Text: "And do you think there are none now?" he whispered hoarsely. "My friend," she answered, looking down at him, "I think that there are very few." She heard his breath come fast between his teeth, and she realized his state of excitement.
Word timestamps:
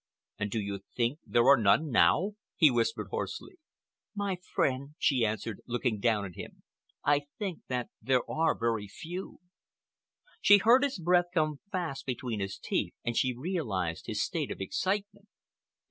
"And 0.39 0.49
do 0.49 0.59
you 0.59 0.79
think 0.95 1.19
there 1.27 1.45
are 1.45 1.55
none 1.61 1.91
now?" 1.91 2.31
he 2.55 2.71
whispered 2.71 3.09
hoarsely. 3.11 3.59
"My 4.15 4.35
friend," 4.55 4.95
she 4.97 5.23
answered, 5.23 5.61
looking 5.67 5.99
down 5.99 6.25
at 6.25 6.33
him, 6.33 6.63
"I 7.03 7.27
think 7.37 7.59
that 7.67 7.91
there 8.01 8.27
are 8.27 8.57
very 8.57 8.87
few." 8.87 9.41
She 10.41 10.57
heard 10.57 10.81
his 10.83 10.97
breath 10.97 11.25
come 11.31 11.59
fast 11.71 12.07
between 12.07 12.39
his 12.39 12.57
teeth, 12.57 12.95
and 13.05 13.15
she 13.15 13.37
realized 13.37 14.07
his 14.07 14.23
state 14.23 14.49
of 14.49 14.59
excitement. 14.59 15.27